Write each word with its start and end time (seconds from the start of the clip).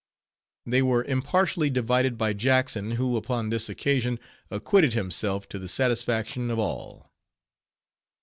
They 0.65 0.81
were 0.81 1.03
impartially 1.03 1.69
divided 1.69 2.17
by 2.17 2.33
Jackson, 2.33 2.93
who, 2.93 3.17
upon 3.17 3.51
this 3.51 3.69
occasion, 3.69 4.19
acquitted 4.49 4.93
himself 4.93 5.47
to 5.49 5.59
the 5.59 5.69
satisfaction 5.69 6.49
of 6.49 6.57
all. 6.57 7.11